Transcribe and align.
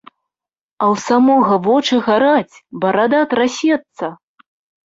А 0.85 0.85
ў 0.85 0.95
самога 1.07 1.53
вочы 1.67 1.95
гараць, 2.07 2.55
барада 2.87 3.21
трасецца. 3.35 4.11